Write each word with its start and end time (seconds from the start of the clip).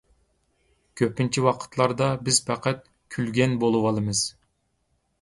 كۆپىنچە 1.01 1.43
ۋاقىتلاردا 1.49 2.09
بىز 2.31 2.41
پەقەت 2.49 2.85
كۈلگەن 3.17 3.57
بولىۋالىمىز 3.67 4.29